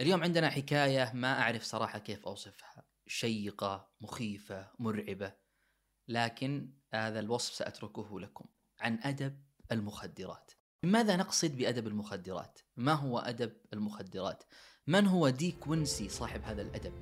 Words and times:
اليوم 0.00 0.22
عندنا 0.22 0.50
حكاية 0.50 1.12
ما 1.14 1.40
أعرف 1.40 1.62
صراحة 1.62 1.98
كيف 1.98 2.26
أوصفها 2.26 2.84
شيقة 3.06 3.90
مخيفة 4.00 4.70
مرعبة 4.78 5.34
لكن 6.08 6.72
هذا 6.94 7.20
الوصف 7.20 7.54
سأتركه 7.54 8.20
لكم 8.20 8.44
عن 8.80 8.98
أدب 9.02 9.44
المخدرات 9.72 10.52
ماذا 10.82 11.16
نقصد 11.16 11.56
بأدب 11.56 11.86
المخدرات؟ 11.86 12.58
ما 12.76 12.92
هو 12.92 13.18
أدب 13.18 13.52
المخدرات؟ 13.72 14.44
من 14.86 15.06
هو 15.06 15.28
ديك 15.28 15.66
وينسي 15.66 16.08
صاحب 16.08 16.42
هذا 16.42 16.62
الأدب؟ 16.62 16.92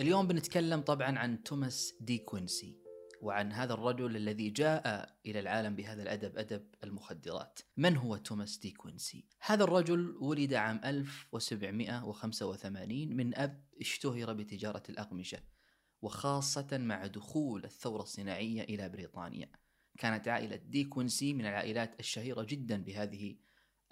اليوم 0.00 0.26
بنتكلم 0.26 0.80
طبعا 0.80 1.18
عن 1.18 1.42
توماس 1.42 1.94
دي 2.00 2.18
كوينسي 2.18 2.76
وعن 3.20 3.52
هذا 3.52 3.74
الرجل 3.74 4.16
الذي 4.16 4.50
جاء 4.50 5.14
إلى 5.26 5.40
العالم 5.40 5.74
بهذا 5.74 6.02
الأدب 6.02 6.38
أدب 6.38 6.66
المخدرات. 6.84 7.58
من 7.76 7.96
هو 7.96 8.16
توماس 8.16 8.58
دي 8.58 8.70
كوينسي؟ 8.70 9.24
هذا 9.40 9.64
الرجل 9.64 10.16
ولد 10.20 10.54
عام 10.54 10.80
1785 10.84 13.16
من 13.16 13.38
أب 13.38 13.64
اشتهر 13.80 14.32
بتجارة 14.32 14.82
الأقمشة 14.88 15.38
وخاصة 16.02 16.78
مع 16.78 17.06
دخول 17.06 17.64
الثورة 17.64 18.02
الصناعية 18.02 18.62
إلى 18.62 18.88
بريطانيا. 18.88 19.50
كانت 19.98 20.28
عائلة 20.28 20.56
دي 20.56 20.84
كوينسي 20.84 21.34
من 21.34 21.46
العائلات 21.46 22.00
الشهيرة 22.00 22.42
جدا 22.42 22.82
بهذه 22.82 23.36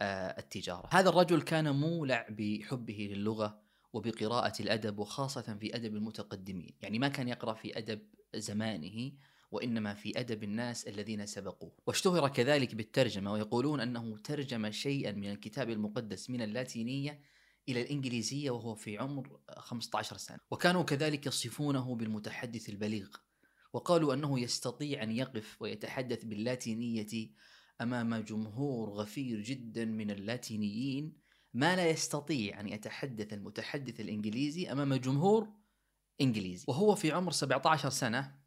آه، 0.01 0.39
التجارة. 0.39 0.89
هذا 0.93 1.09
الرجل 1.09 1.43
كان 1.43 1.75
مولع 1.75 2.27
بحبه 2.31 3.09
للغة 3.13 3.68
وبقراءة 3.93 4.63
الأدب 4.63 4.99
وخاصة 4.99 5.57
في 5.61 5.77
أدب 5.77 5.97
المتقدمين. 5.97 6.75
يعني 6.81 6.99
ما 6.99 7.09
كان 7.09 7.29
يقرأ 7.29 7.55
في 7.55 7.79
أدب 7.79 8.01
زمانه 8.35 9.13
وإنما 9.51 9.95
في 9.95 10.21
أدب 10.21 10.43
الناس 10.43 10.89
الذين 10.89 11.27
سبقوه. 11.27 11.73
واشتهر 11.87 12.29
كذلك 12.29 12.75
بالترجمة 12.75 13.33
ويقولون 13.33 13.81
أنه 13.81 14.19
ترجم 14.19 14.71
شيئا 14.71 15.13
من 15.13 15.31
الكتاب 15.31 15.71
المقدس 15.71 16.31
من 16.31 16.43
اللاتينية 16.43 17.23
إلى 17.69 17.83
الإنجليزية 17.83 18.51
وهو 18.51 18.75
في 18.75 18.99
عمر 18.99 19.41
15 19.57 20.17
سنة. 20.17 20.39
وكانوا 20.51 20.83
كذلك 20.83 21.27
يصفونه 21.27 21.95
بالمتحدث 21.95 22.69
البليغ. 22.69 23.09
وقالوا 23.73 24.15
أنه 24.15 24.41
يستطيع 24.41 25.03
أن 25.03 25.11
يقف 25.13 25.63
ويتحدث 25.63 26.25
باللاتينية 26.25 27.31
أمام 27.81 28.17
جمهور 28.17 28.91
غفير 28.91 29.41
جدا 29.41 29.85
من 29.85 30.11
اللاتينيين 30.11 31.28
ما 31.55 31.77
لا 31.77 31.91
يستطيع 31.91 32.61
أن 32.61 32.69
يتحدث 32.69 33.33
المتحدث 33.33 34.01
الإنجليزي 34.01 34.73
أمام 34.73 34.95
جمهور 34.95 35.49
إنجليزي. 36.21 36.65
وهو 36.69 36.95
في 36.95 37.13
عمر 37.13 37.33
17 37.33 37.91
سنة 37.91 38.39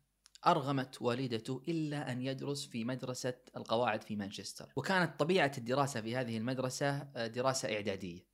أرغمت 0.48 1.02
والدته 1.02 1.62
إلا 1.68 2.12
أن 2.12 2.22
يدرس 2.22 2.66
في 2.66 2.86
مدرسة 2.86 3.34
القواعد 3.58 4.04
في 4.04 4.16
مانشستر. 4.16 4.74
وكانت 4.76 5.20
طبيعة 5.20 5.52
الدراسة 5.58 6.02
في 6.02 6.16
هذه 6.16 6.38
المدرسة 6.38 6.90
آه، 7.16 7.28
دراسة 7.28 7.76
إعدادية. 7.76 8.26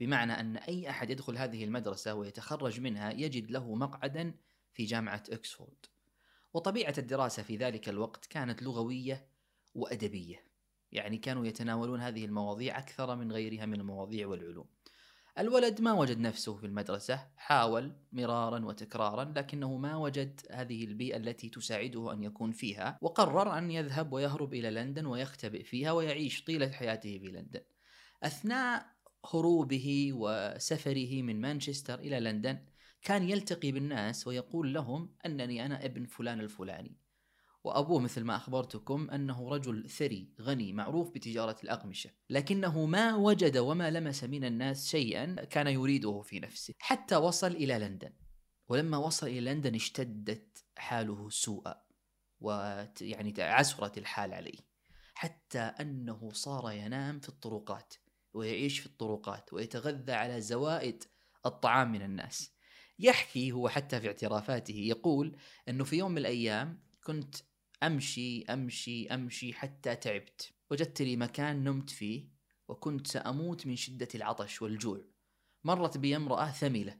بمعنى 0.00 0.32
أن 0.40 0.56
أي 0.56 0.90
أحد 0.90 1.10
يدخل 1.10 1.38
هذه 1.38 1.64
المدرسة 1.64 2.14
ويتخرج 2.14 2.80
منها 2.80 3.12
يجد 3.12 3.50
له 3.50 3.74
مقعدا 3.74 4.34
في 4.72 4.84
جامعة 4.84 5.22
أكسفورد. 5.30 5.86
وطبيعة 6.54 6.94
الدراسة 6.98 7.42
في 7.42 7.56
ذلك 7.56 7.88
الوقت 7.88 8.26
كانت 8.26 8.62
لغوية 8.62 9.28
وأدبية. 9.74 10.47
يعني 10.92 11.18
كانوا 11.18 11.46
يتناولون 11.46 12.00
هذه 12.00 12.24
المواضيع 12.24 12.78
أكثر 12.78 13.16
من 13.16 13.32
غيرها 13.32 13.66
من 13.66 13.80
المواضيع 13.80 14.26
والعلوم. 14.26 14.66
الولد 15.38 15.80
ما 15.80 15.92
وجد 15.92 16.18
نفسه 16.18 16.56
في 16.56 16.66
المدرسة 16.66 17.28
حاول 17.36 17.96
مرارا 18.12 18.64
وتكرارا 18.64 19.24
لكنه 19.36 19.76
ما 19.76 19.96
وجد 19.96 20.40
هذه 20.50 20.84
البيئة 20.84 21.16
التي 21.16 21.48
تساعده 21.48 22.12
أن 22.12 22.22
يكون 22.22 22.52
فيها 22.52 22.98
وقرر 23.02 23.58
أن 23.58 23.70
يذهب 23.70 24.12
ويهرب 24.12 24.54
إلى 24.54 24.70
لندن 24.70 25.06
ويختبئ 25.06 25.62
فيها 25.62 25.92
ويعيش 25.92 26.44
طيلة 26.44 26.70
حياته 26.70 27.18
في 27.18 27.26
لندن. 27.26 27.60
أثناء 28.22 28.86
هروبه 29.34 30.10
وسفره 30.12 31.22
من 31.22 31.40
مانشستر 31.40 31.98
إلى 31.98 32.20
لندن 32.20 32.64
كان 33.02 33.28
يلتقي 33.28 33.72
بالناس 33.72 34.26
ويقول 34.26 34.74
لهم 34.74 35.14
أنني 35.26 35.66
أنا 35.66 35.84
ابن 35.84 36.04
فلان 36.04 36.40
الفلاني. 36.40 36.96
وأبوه 37.64 38.00
مثل 38.00 38.24
ما 38.24 38.36
أخبرتكم 38.36 39.10
أنه 39.10 39.48
رجل 39.48 39.90
ثري 39.90 40.32
غني 40.40 40.72
معروف 40.72 41.10
بتجارة 41.10 41.56
الأقمشة. 41.64 42.10
لكنه 42.30 42.86
ما 42.86 43.14
وجد 43.14 43.56
وما 43.56 43.90
لمس 43.90 44.24
من 44.24 44.44
الناس 44.44 44.88
شيئا 44.88 45.44
كان 45.44 45.66
يريده 45.66 46.20
في 46.20 46.40
نفسه 46.40 46.74
حتى 46.78 47.16
وصل 47.16 47.50
إلى 47.50 47.78
لندن. 47.78 48.12
ولما 48.68 48.96
وصل 48.96 49.26
إلى 49.26 49.40
لندن 49.40 49.74
اشتدت 49.74 50.64
حاله 50.76 51.30
سوءا 51.30 51.82
ويعني 52.40 53.34
عسرت 53.38 53.98
الحال 53.98 54.32
عليه. 54.32 54.58
حتى 55.14 55.58
أنه 55.58 56.30
صار 56.32 56.72
ينام 56.72 57.20
في 57.20 57.28
الطرقات 57.28 57.94
ويعيش 58.34 58.78
في 58.78 58.86
الطرقات 58.86 59.52
ويتغذى 59.52 60.12
على 60.12 60.40
زوائد 60.40 61.04
الطعام 61.46 61.92
من 61.92 62.02
الناس. 62.02 62.58
يحكي 62.98 63.52
هو 63.52 63.68
حتى 63.68 64.00
في 64.00 64.06
اعترافاته 64.06 64.74
يقول 64.74 65.36
أنه 65.68 65.84
في 65.84 65.96
يوم 65.96 66.12
من 66.12 66.18
الأيام 66.18 66.80
كنت 67.04 67.34
أمشي 67.82 68.42
أمشي 68.42 69.06
أمشي 69.06 69.52
حتى 69.54 69.96
تعبت. 69.96 70.52
وجدت 70.70 71.02
لي 71.02 71.16
مكان 71.16 71.64
نمت 71.64 71.90
فيه 71.90 72.28
وكنت 72.68 73.06
سأموت 73.06 73.66
من 73.66 73.76
شدة 73.76 74.08
العطش 74.14 74.62
والجوع. 74.62 75.00
مرت 75.64 75.98
بي 75.98 76.16
امرأة 76.16 76.50
ثملة 76.50 76.98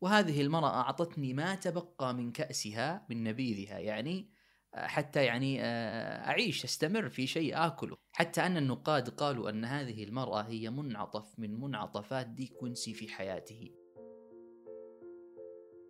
وهذه 0.00 0.40
المرأة 0.42 0.68
أعطتني 0.68 1.34
ما 1.34 1.54
تبقى 1.54 2.14
من 2.14 2.32
كأسها 2.32 3.06
من 3.10 3.24
نبيذها 3.24 3.78
يعني 3.78 4.30
آه، 4.74 4.86
حتى 4.86 5.24
يعني 5.24 5.62
آه، 5.62 6.28
أعيش 6.28 6.64
أستمر 6.64 7.08
في 7.08 7.26
شيء 7.26 7.66
آكله. 7.66 7.96
حتى 8.12 8.46
أن 8.46 8.56
النقاد 8.56 9.08
قالوا 9.08 9.50
أن 9.50 9.64
هذه 9.64 10.04
المرأة 10.04 10.42
هي 10.42 10.70
منعطف 10.70 11.38
من 11.38 11.60
منعطفات 11.60 12.26
دي 12.26 12.46
كوينسي 12.46 12.94
في 12.94 13.08
حياته. 13.08 13.70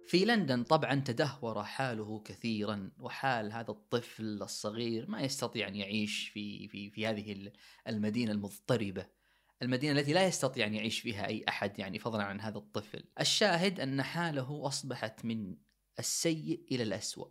في 0.07 0.25
لندن 0.25 0.65
طبعا 0.65 0.95
تدهور 0.95 1.65
حاله 1.65 2.23
كثيرا 2.25 2.91
وحال 2.99 3.53
هذا 3.53 3.71
الطفل 3.71 4.43
الصغير 4.43 5.11
ما 5.11 5.21
يستطيع 5.21 5.69
أن 5.69 5.77
يعيش 5.77 6.29
في 6.29 6.69
في 6.69 6.91
في 6.91 7.07
هذه 7.07 7.53
المدينة 7.89 8.33
المضطربة. 8.33 9.07
المدينة 9.63 10.01
التي 10.01 10.13
لا 10.13 10.27
يستطيع 10.27 10.67
أن 10.67 10.75
يعيش 10.75 11.01
فيها 11.01 11.27
أي 11.27 11.45
أحد 11.49 11.79
يعني 11.79 11.99
فضلا 11.99 12.23
عن 12.23 12.41
هذا 12.41 12.59
الطفل. 12.59 13.05
الشاهد 13.21 13.81
أن 13.81 14.03
حاله 14.03 14.67
أصبحت 14.67 15.25
من 15.25 15.57
السيء 15.99 16.67
إلى 16.71 16.83
الاسوء 16.83 17.31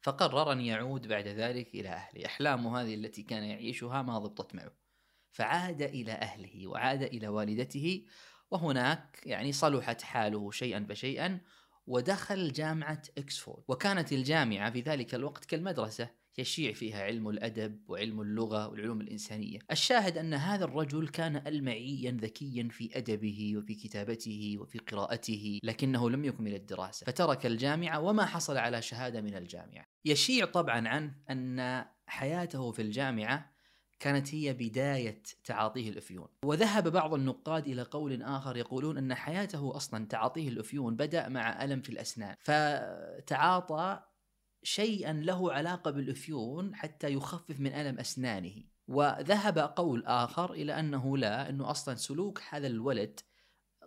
فقرر 0.00 0.52
أن 0.52 0.60
يعود 0.60 1.06
بعد 1.06 1.28
ذلك 1.28 1.74
إلى 1.74 1.88
أهله. 1.88 2.26
أحلامه 2.26 2.80
هذه 2.80 2.94
التي 2.94 3.22
كان 3.22 3.44
يعيشها 3.44 4.02
ما 4.02 4.18
ضبطت 4.18 4.54
معه. 4.54 4.72
فعاد 5.32 5.82
إلى 5.82 6.12
أهله 6.12 6.66
وعاد 6.66 7.02
إلى 7.02 7.28
والدته 7.28 8.06
وهناك 8.50 9.20
يعني 9.26 9.52
صلحت 9.52 10.02
حاله 10.02 10.50
شيئا 10.50 10.86
فشيئا 10.88 11.40
ودخل 11.86 12.52
جامعة 12.52 13.02
إكسفورد. 13.18 13.62
وكانت 13.68 14.12
الجامعة 14.12 14.70
في 14.70 14.80
ذلك 14.80 15.14
الوقت 15.14 15.44
كالمدرسة 15.44 16.24
يشيع 16.38 16.72
فيها 16.72 17.02
علم 17.02 17.28
الأدب 17.28 17.80
وعلم 17.88 18.20
اللغة 18.20 18.68
والعلوم 18.68 19.00
الإنسانية. 19.00 19.58
الشاهد 19.70 20.18
أن 20.18 20.34
هذا 20.34 20.64
الرجل 20.64 21.08
كان 21.08 21.36
ألمعيا 21.46 22.18
ذكيا 22.20 22.68
في 22.70 22.98
أدبه 22.98 23.52
وفي 23.56 23.74
كتابته 23.74 24.56
وفي 24.60 24.78
قراءته 24.78 25.60
لكنه 25.62 26.10
لم 26.10 26.24
يكمل 26.24 26.54
الدراسة. 26.54 27.04
فترك 27.04 27.46
الجامعة 27.46 28.00
وما 28.00 28.24
حصل 28.24 28.56
على 28.56 28.82
شهادة 28.82 29.20
من 29.20 29.34
الجامعة. 29.34 29.84
يشيع 30.04 30.46
طبعا 30.46 30.88
عن 30.88 31.14
أن 31.30 31.84
حياته 32.06 32.72
في 32.72 32.82
الجامعة 32.82 33.53
كانت 34.00 34.34
هي 34.34 34.52
بداية 34.52 35.22
تعاطيه 35.44 35.90
الأفيون. 35.90 36.28
وذهب 36.44 36.88
بعض 36.88 37.14
النقاد 37.14 37.66
إلى 37.66 37.82
قول 37.82 38.22
آخر 38.22 38.56
يقولون 38.56 38.98
أن 38.98 39.14
حياته 39.14 39.76
أصلا 39.76 40.06
تعاطيه 40.06 40.48
الأفيون 40.48 40.96
بدأ 40.96 41.28
مع 41.28 41.64
ألم 41.64 41.80
في 41.80 41.90
الأسنان. 41.90 42.36
فتعاطى 42.40 44.02
شيئا 44.62 45.12
له 45.12 45.52
علاقة 45.52 45.90
بالأفيون 45.90 46.74
حتى 46.74 47.12
يخفف 47.12 47.60
من 47.60 47.72
ألم 47.72 47.98
أسنانه. 47.98 48.54
وذهب 48.88 49.58
قول 49.58 50.04
آخر 50.06 50.52
إلى 50.52 50.80
أنه 50.80 51.16
لا 51.16 51.48
أنه 51.48 51.70
أصلا 51.70 51.94
سلوك 51.94 52.40
هذا 52.50 52.66
الولد 52.66 53.20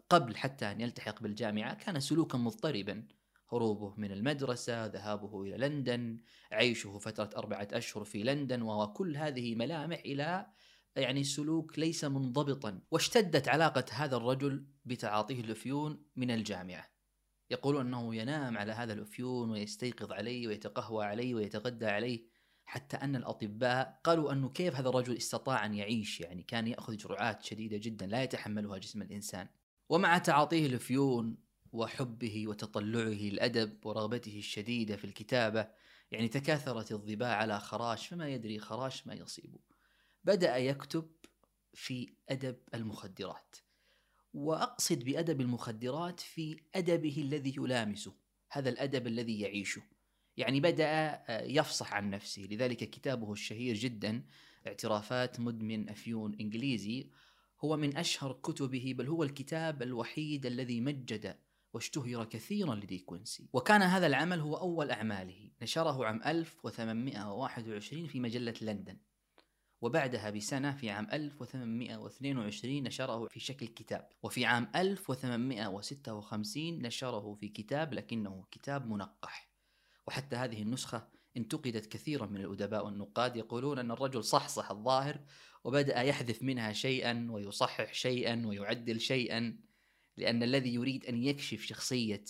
قبل 0.10 0.38
حتى 0.38 0.72
أن 0.72 0.82
يلتحق 0.82 1.22
بالجامعة 1.22 1.74
كان 1.74 2.00
سلوكا 2.00 2.38
مضطربا. 2.38 3.08
هروبه 3.52 3.94
من 3.98 4.12
المدرسة 4.12 4.86
ذهابه 4.86 5.42
إلى 5.44 5.58
لندن 5.58 6.20
عيشه 6.52 6.98
فترة 6.98 7.30
أربعة 7.38 7.68
أشهر 7.74 8.04
في 8.04 8.24
لندن 8.24 8.62
وكل 8.62 9.18
هذه 9.18 9.56
ملامح 9.56 10.00
إلى 10.00 10.46
يعني 10.96 11.24
سلوك 11.24 11.80
ليس 11.80 12.04
منضبطا. 12.04 12.82
واشتدت 12.92 13.48
علاقة 13.48 13.86
هذا 13.92 14.18
الرجل 14.18 14.66
بتعاطيه 14.86 15.42
الأفيون 15.42 16.04
من 16.16 16.32
الجامعة. 16.32 16.92
يقولون 17.50 17.88
أنه 17.88 18.16
ينام 18.16 18.58
على 18.58 18.72
هذا 18.72 18.94
الأفيون 18.94 19.50
ويستيقظ 19.50 20.12
عليه 20.12 20.48
ويتقهوى 20.48 21.06
عليه 21.06 21.36
ويتغدى 21.36 21.86
عليه 21.86 22.26
حتى 22.66 22.98
أن 22.98 23.16
الأطباء 23.16 24.00
قالوا 24.04 24.32
أنه 24.32 24.50
كيف 24.50 24.76
هذا 24.76 24.90
الرجل 24.90 25.18
استطاع 25.18 25.66
أن 25.66 25.74
يعيش؟ 25.74 26.22
يعني 26.22 26.44
كان 26.44 26.68
يأخذ 26.68 26.98
جرعات 26.98 27.44
شديدة 27.44 27.78
جدا 27.78 28.06
لا 28.06 28.24
يتحملها 28.24 28.78
جسم 28.78 29.02
الإنسان. 29.02 29.48
ومع 29.90 30.18
تعاطيه 30.18 30.66
الأفيون 30.66 31.47
وحبه 31.78 32.48
وتطلعه 32.48 33.30
الأدب 33.30 33.86
ورغبته 33.86 34.38
الشديدة 34.38 34.96
في 34.96 35.06
الكتابة 35.06 35.68
يعني 36.12 36.28
تكاثرت 36.28 36.92
الظباء 36.92 37.30
على 37.30 37.60
خراش 37.60 38.08
فما 38.08 38.30
يدري 38.30 38.60
خراش 38.60 39.08
ما 39.08 39.14
يصيبه. 39.14 39.60
بدأ 40.24 40.58
يكتب 40.58 41.12
في 41.74 42.14
أدب 42.30 42.58
المخدرات. 42.74 43.56
وأقصد 44.34 45.04
بأدب 45.04 45.42
المخدرات 45.42 46.20
في 46.20 46.60
أدبه 46.76 47.16
الذي 47.18 47.54
يلامسه 47.58 48.14
هذا 48.52 48.70
الأدب 48.70 49.08
الذي 49.08 49.40
يعيشه. 49.40 49.82
يعني 50.38 50.60
بدأ 50.60 51.24
يفصح 51.30 51.94
عن 51.94 52.10
نفسه. 52.10 52.42
لذلك 52.42 52.78
كتابه 52.78 53.32
الشهير 53.32 53.76
جدا 53.76 54.24
اعترافات 54.68 55.40
مدمن 55.40 55.90
أفيون 55.90 56.36
إنجليزي 56.40 57.10
هو 57.62 57.78
من 57.78 57.98
أشهر 57.98 58.34
كتبه 58.34 58.94
بل 58.98 59.08
هو 59.08 59.24
الكتاب 59.24 59.82
الوحيد 59.82 60.46
الذي 60.46 60.82
مجد 60.82 61.38
واشتهر 61.74 62.26
كثيرا 62.26 62.76
لدي 62.76 63.00
كوينسي 63.00 63.50
وكان 63.54 63.82
هذا 63.82 64.08
العمل 64.08 64.40
هو 64.40 64.58
أول 64.58 64.92
أعماله. 64.92 65.52
نشره 65.62 66.06
عام 66.06 66.22
1821 66.26 68.08
في 68.08 68.20
مجلة 68.20 68.54
لندن. 68.62 68.98
وبعدها 69.82 70.30
بسنة 70.30 70.76
في 70.76 70.90
عام 70.90 71.08
1822 71.14 72.84
نشره 72.84 73.28
في 73.28 73.40
شكل 73.40 73.68
كتاب. 73.68 74.10
وفي 74.24 74.46
عام 74.46 74.72
1856 74.76 76.82
نشره 76.82 77.34
في 77.34 77.48
كتاب 77.48 77.94
لكنه 77.94 78.46
كتاب 78.52 78.88
منقح. 78.88 79.52
وحتى 80.08 80.36
هذه 80.36 80.62
النسخة 80.62 81.08
انتقدت 81.38 81.86
كثيرا 81.86 82.26
من 82.26 82.42
الأدباء 82.42 82.86
والنقاد 82.86 83.36
يقولون 83.36 83.80
أن 83.80 83.92
الرجل 83.92 84.24
صحصح 84.24 84.72
الظاهر 84.72 85.20
وبدأ 85.64 86.02
يحذف 86.02 86.44
منها 86.44 86.74
شيئا 86.74 87.28
ويصحح 87.32 87.94
شيئا 87.94 88.44
ويعدل 88.46 89.02
شيئا. 89.02 89.67
لأن 90.18 90.44
الذي 90.44 90.74
يريد 90.74 91.06
أن 91.06 91.24
يكشف 91.24 91.62
شخصية 91.62 92.26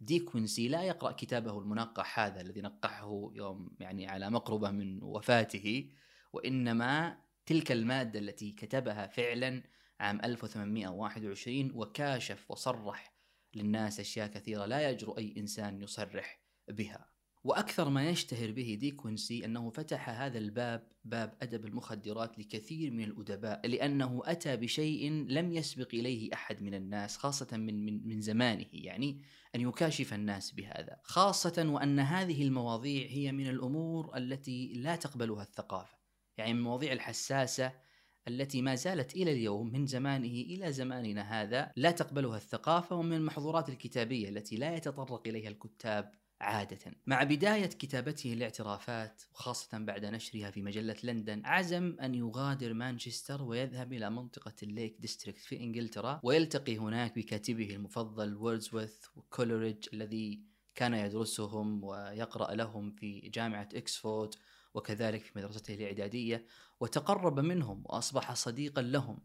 ديكونسي 0.00 0.68
لا 0.68 0.82
يقرأ 0.82 1.12
كتابه 1.12 1.58
المنقح 1.58 2.20
هذا 2.20 2.40
الذي 2.40 2.60
نقحه 2.60 3.30
يوم 3.34 3.70
يعني 3.80 4.06
على 4.06 4.30
مقربة 4.30 4.70
من 4.70 5.02
وفاته 5.02 5.90
وإنما 6.32 7.18
تلك 7.46 7.72
المادة 7.72 8.18
التي 8.18 8.52
كتبها 8.52 9.06
فعلا 9.06 9.62
عام 10.00 10.20
1821 10.24 11.70
وكاشف 11.74 12.50
وصرح 12.50 13.14
للناس 13.54 14.00
أشياء 14.00 14.26
كثيرة 14.26 14.66
لا 14.66 14.90
يجرؤ 14.90 15.18
أي 15.18 15.34
إنسان 15.36 15.82
يصرح 15.82 16.40
بها. 16.68 17.10
وأكثر 17.44 17.88
ما 17.88 18.08
يشتهر 18.08 18.52
به 18.52 18.76
ديكونسي 18.80 19.44
أنه 19.44 19.70
فتح 19.70 20.08
هذا 20.08 20.38
الباب 20.38 20.88
باب 21.04 21.36
أدب 21.42 21.66
المخدرات 21.66 22.38
لكثير 22.38 22.90
من 22.90 23.04
الأدباء 23.04 23.66
لأنه 23.66 24.22
أتى 24.24 24.56
بشيء 24.56 25.10
لم 25.28 25.52
يسبق 25.52 25.88
إليه 25.94 26.34
أحد 26.34 26.62
من 26.62 26.74
الناس 26.74 27.16
خاصة 27.16 27.56
من, 27.56 27.84
من, 27.84 28.08
من 28.08 28.20
زمانه 28.20 28.66
يعني 28.72 29.22
أن 29.54 29.60
يكاشف 29.60 30.14
الناس 30.14 30.50
بهذا 30.52 30.96
خاصة 31.02 31.64
وأن 31.68 32.00
هذه 32.00 32.42
المواضيع 32.42 33.06
هي 33.08 33.32
من 33.32 33.48
الأمور 33.48 34.16
التي 34.16 34.72
لا 34.72 34.96
تقبلها 34.96 35.42
الثقافة 35.42 35.98
يعني 36.38 36.50
المواضيع 36.50 36.92
الحساسة 36.92 37.72
التي 38.28 38.62
ما 38.62 38.74
زالت 38.74 39.14
إلى 39.14 39.32
اليوم 39.32 39.72
من 39.72 39.86
زمانه 39.86 40.26
إلى 40.26 40.72
زماننا 40.72 41.42
هذا 41.42 41.72
لا 41.76 41.90
تقبلها 41.90 42.36
الثقافة 42.36 42.96
ومن 42.96 43.12
المحظورات 43.12 43.68
الكتابية 43.68 44.28
التي 44.28 44.56
لا 44.56 44.76
يتطرق 44.76 45.22
إليها 45.26 45.48
الكتاب 45.48 46.12
عادة. 46.40 46.78
مع 47.06 47.22
بداية 47.22 47.66
كتابته 47.66 48.32
الاعترافات 48.32 49.22
وخاصة 49.32 49.78
بعد 49.78 50.04
نشرها 50.04 50.50
في 50.50 50.62
مجلة 50.62 50.96
لندن 51.04 51.42
عزم 51.44 51.96
أن 52.02 52.14
يغادر 52.14 52.74
مانشستر 52.74 53.42
ويذهب 53.42 53.92
إلى 53.92 54.10
منطقة 54.10 54.54
الليك 54.62 54.96
ديستريكت 55.00 55.40
في 55.40 55.56
إنجلترا 55.60 56.20
ويلتقي 56.22 56.78
هناك 56.78 57.18
بكاتبه 57.18 57.74
المفضل 57.74 58.34
ووردزورث 58.34 59.06
وكولوريدج 59.16 59.88
الذي 59.92 60.42
كان 60.74 60.94
يدرسهم 60.94 61.84
ويقرأ 61.84 62.54
لهم 62.54 62.90
في 62.90 63.20
جامعة 63.20 63.68
إكسفورد 63.74 64.34
وكذلك 64.74 65.22
في 65.22 65.38
مدرسته 65.38 65.74
الإعدادية 65.74 66.46
وتقرب 66.80 67.40
منهم 67.40 67.82
وأصبح 67.84 68.34
صديقا 68.34 68.82
لهم 68.82 69.18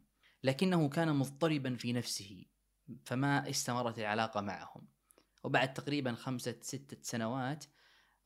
لكنه 0.43 0.89
كان 0.89 1.15
مضطربا 1.15 1.75
في 1.75 1.93
نفسه 1.93 2.45
فما 3.05 3.49
استمرت 3.49 3.99
العلاقة 3.99 4.41
معهم. 4.41 4.94
وبعد 5.45 5.73
تقريبا 5.73 6.13
خمسة 6.13 6.55
ستة 6.61 6.97
سنوات 7.01 7.65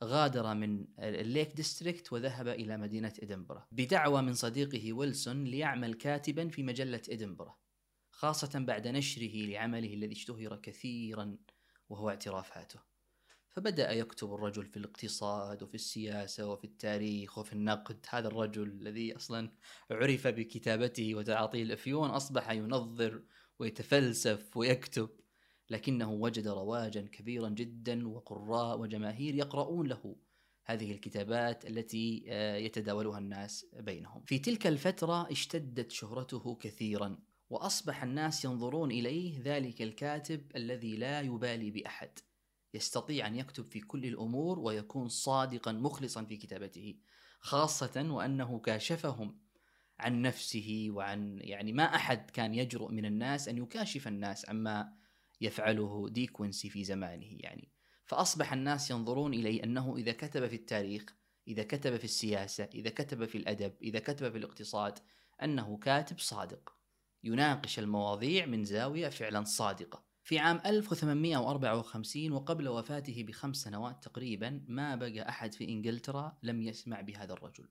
غادر 0.04 0.54
من 0.54 0.86
الليك 0.98 1.52
ديستريكت 1.52 2.12
وذهب 2.12 2.48
إلى 2.48 2.76
مدينة 2.76 3.12
إدنبرا 3.22 3.66
بدعوة 3.72 4.20
من 4.20 4.34
صديقه 4.34 4.92
ويلسون 4.92 5.44
ليعمل 5.44 5.94
كاتبا 5.94 6.48
في 6.48 6.62
مجلة 6.62 7.02
إدنبرا 7.10 7.58
خاصة 8.10 8.58
بعد 8.58 8.88
نشره 8.88 9.46
لعمله 9.46 9.94
الذي 9.94 10.12
اشتهر 10.12 10.56
كثيرا 10.56 11.36
وهو 11.88 12.08
اعترافاته 12.08 12.80
فبدأ 13.50 13.92
يكتب 13.92 14.34
الرجل 14.34 14.66
في 14.66 14.76
الاقتصاد 14.76 15.62
وفي 15.62 15.74
السياسة 15.74 16.46
وفي 16.46 16.64
التاريخ 16.64 17.38
وفي 17.38 17.52
النقد. 17.52 18.06
هذا 18.08 18.28
الرجل 18.28 18.62
الذي 18.62 19.16
أصلا 19.16 19.52
عرف 19.90 20.26
بكتابته 20.26 21.14
وتعاطيه 21.14 21.62
الأفيون 21.62 22.10
أصبح 22.10 22.50
ينظر 22.50 23.22
ويتفلسف 23.58 24.56
ويكتب. 24.56 25.10
لكنه 25.70 26.12
وجد 26.12 26.48
رواجا 26.48 27.00
كبيرا 27.00 27.48
جدا 27.48 28.08
وقراء 28.08 28.80
وجماهير 28.80 29.34
يقرؤون 29.34 29.86
له 29.86 30.16
هذه 30.64 30.92
الكتابات 30.92 31.66
التي 31.66 32.24
آه، 32.28 32.56
يتداولها 32.56 33.18
الناس 33.18 33.66
بينهم. 33.72 34.22
في 34.22 34.38
تلك 34.38 34.66
الفترة 34.66 35.30
اشتدت 35.30 35.90
شهرته 35.90 36.54
كثيرا 36.54 37.18
وأصبح 37.50 38.02
الناس 38.02 38.44
ينظرون 38.44 38.90
إليه 38.90 39.42
ذلك 39.42 39.82
الكاتب 39.82 40.56
الذي 40.56 40.96
لا 40.96 41.20
يبالي 41.20 41.70
بأحد. 41.70 42.18
يستطيع 42.74 43.26
أن 43.26 43.36
يكتب 43.36 43.64
في 43.64 43.80
كل 43.80 44.04
الأمور 44.04 44.58
ويكون 44.58 45.08
صادقا 45.08 45.72
مخلصا 45.72 46.24
في 46.24 46.36
كتابته 46.36 46.94
خاصة 47.40 48.06
وأنه 48.10 48.58
كاشفهم 48.58 49.38
عن 49.98 50.22
نفسه 50.22 50.86
وعن 50.90 51.38
يعني 51.40 51.72
ما 51.72 51.94
أحد 51.94 52.30
كان 52.30 52.54
يجرؤ 52.54 52.90
من 52.90 53.04
الناس 53.04 53.48
أن 53.48 53.58
يكاشف 53.58 54.08
الناس 54.08 54.48
عما 54.48 54.92
يفعله 55.40 56.08
ديكونسي 56.08 56.70
في 56.70 56.84
زمانه 56.84 57.36
يعني. 57.40 57.72
فأصبح 58.04 58.52
الناس 58.52 58.90
ينظرون 58.90 59.34
إليه 59.34 59.64
أنه 59.64 59.96
إذا 59.96 60.12
كتب 60.12 60.46
في 60.46 60.56
التاريخ 60.56 61.14
إذا 61.48 61.62
كتب 61.62 61.96
في 61.96 62.04
السياسة 62.04 62.68
إذا 62.74 62.90
كتب 62.90 63.24
في 63.24 63.38
الأدب 63.38 63.72
إذا 63.82 63.98
كتب 63.98 64.30
في 64.30 64.38
الاقتصاد 64.38 64.98
أنه 65.42 65.76
كاتب 65.78 66.18
صادق. 66.18 66.76
يناقش 67.24 67.78
المواضيع 67.78 68.46
من 68.46 68.64
زاوية 68.64 69.08
فعلا 69.08 69.44
صادقة. 69.44 70.04
في 70.22 70.38
عام 70.38 70.60
1854 70.66 72.32
وقبل 72.32 72.68
وفاته 72.68 73.22
بخمس 73.22 73.56
سنوات 73.56 74.04
تقريبا 74.04 74.64
ما 74.68 74.94
بقى 74.94 75.28
أحد 75.28 75.54
في 75.54 75.68
إنجلترا 75.68 76.38
لم 76.42 76.62
يسمع 76.62 77.00
بهذا 77.00 77.32
الرجل. 77.32 77.68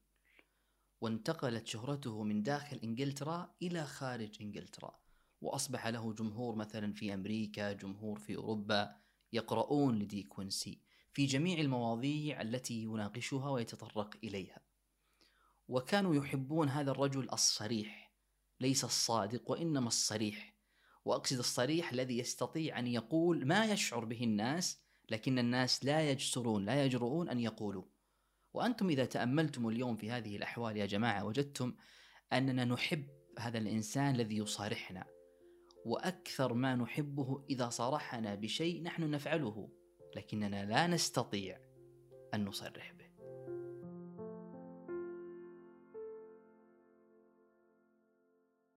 وانتقلت 1.02 1.68
شهرته 1.68 2.24
من 2.24 2.44
داخل 2.44 2.80
إنجلترا 2.84 3.56
إلى 3.62 3.86
خارج 3.86 4.38
إنجلترا. 4.42 5.00
وأصبح 5.42 5.88
له 5.88 6.14
جمهور 6.14 6.56
مثلا 6.56 6.94
في 6.94 7.14
أمريكا 7.14 7.74
جمهور 7.74 8.20
في 8.20 8.36
أوروبا 8.36 8.96
يقرؤون 9.34 10.00
لدي 10.00 10.24
كوينسي 10.24 10.82
في 11.14 11.26
جميع 11.26 11.60
المواضيع 11.60 12.42
التي 12.42 12.84
يناقشها 12.84 13.50
ويتطرق 13.50 14.18
إليها. 14.24 14.62
وكانوا 15.68 16.16
يحبون 16.16 16.70
هذا 16.70 16.92
الرجل 16.92 17.30
الصريح 17.34 18.14
ليس 18.60 18.84
الصادق 18.84 19.52
وإنما 19.52 19.88
الصريح. 19.88 20.56
وأقصد 21.06 21.38
الصريح 21.38 21.92
الذي 21.92 22.18
يستطيع 22.18 22.80
أن 22.80 22.88
يقول 22.88 23.48
ما 23.48 23.66
يشعر 23.66 24.06
به 24.06 24.24
الناس 24.24 24.82
لكن 25.10 25.40
الناس 25.40 25.86
لا 25.86 26.12
يجسرون 26.12 26.66
لا 26.66 26.86
يجرؤون 26.86 27.30
أن 27.30 27.40
يقولوا. 27.40 27.84
وأنتم 28.54 28.90
إذا 28.90 29.06
تأملتم 29.06 29.68
اليوم 29.68 29.96
في 29.96 30.12
هذه 30.12 30.36
الأحوال 30.36 30.78
يا 30.78 30.86
جماعة 30.86 31.26
وجدتم 31.26 31.76
أننا 32.34 32.66
نحب 32.66 33.08
هذا 33.40 33.58
الإنسان 33.58 34.16
الذي 34.16 34.38
يصارحنا. 34.38 35.19
وأكثر 35.90 36.54
ما 36.54 36.76
نحبه 36.76 37.44
إذا 37.50 37.70
صارحنا 37.70 38.36
بشيء 38.36 38.84
نحن 38.84 39.12
نفعله 39.12 39.70
لكننا 40.16 40.66
لا 40.66 40.88
نستطيع 40.88 41.60
أن 42.34 42.46
نصرح 42.46 42.92
به 42.92 42.99